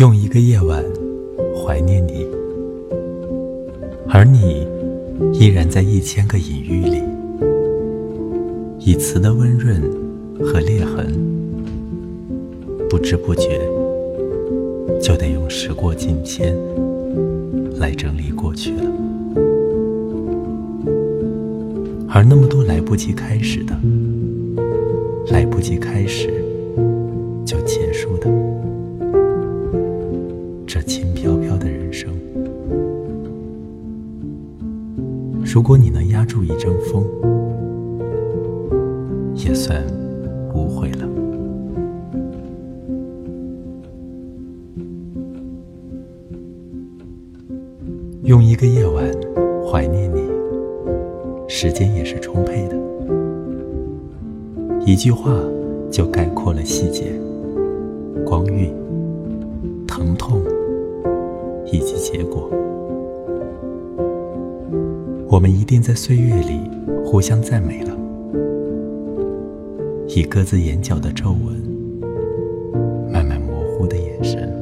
[0.00, 0.82] 用一个夜晚
[1.54, 2.26] 怀念你，
[4.08, 4.66] 而你
[5.34, 7.02] 依然在一千个隐喻里，
[8.78, 9.78] 以词的温润
[10.42, 11.12] 和裂痕，
[12.88, 13.60] 不知不觉
[15.02, 16.56] 就得用时过境迁
[17.78, 18.82] 来整理过去了。
[22.08, 23.78] 而那么多来不及开始的，
[25.28, 26.42] 来不及开始
[27.44, 28.30] 就结束的，
[35.52, 37.04] 如果你能压住一阵风，
[39.34, 39.84] 也算
[40.54, 41.08] 无悔了。
[48.22, 49.04] 用一个夜晚
[49.66, 50.20] 怀念你。
[51.48, 52.76] 时间也是充沛的，
[54.86, 55.34] 一句话
[55.90, 57.12] 就概括了细节、
[58.24, 58.72] 光晕、
[59.84, 60.40] 疼痛
[61.66, 62.48] 以及结果。
[65.30, 66.60] 我们一定在岁月里
[67.04, 67.96] 互相赞美了，
[70.08, 71.54] 以各自眼角的皱纹、
[73.08, 74.52] 慢慢模糊的眼神。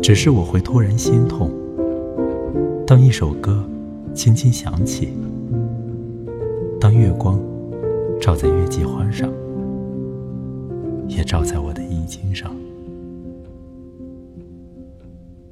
[0.00, 1.50] 只是我会突然心痛，
[2.86, 3.64] 当一首歌。
[4.14, 5.08] 轻轻响起，
[6.78, 7.36] 当月光
[8.20, 9.28] 照在月季花上，
[11.08, 12.54] 也照在我的衣襟上。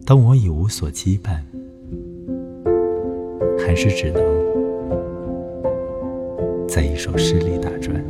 [0.07, 1.41] 当我已无所羁绊，
[3.73, 4.23] 还是只能
[6.69, 8.05] 在一首诗里打转。